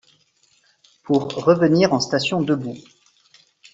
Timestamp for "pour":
1.03-1.27